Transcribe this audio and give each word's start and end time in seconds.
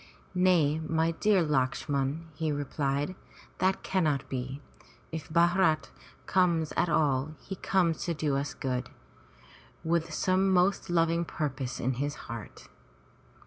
Nay, 0.33 0.79
my 0.79 1.11
dear 1.11 1.43
Lakshman,'' 1.43 2.23
he 2.33 2.51
replied. 2.51 3.13
"That 3.59 3.83
cannot 3.83 4.27
be. 4.29 4.59
If 5.11 5.29
Bharat 5.29 5.91
comes 6.25 6.71
at 6.75 6.89
all, 6.89 7.35
he 7.39 7.55
comes 7.57 8.03
to 8.05 8.15
do 8.15 8.35
us 8.35 8.55
good, 8.55 8.89
with 9.83 10.11
some 10.11 10.51
most 10.51 10.89
loving 10.89 11.23
purpose 11.23 11.79
in 11.79 11.93
his 12.01 12.15
heart." 12.15 12.67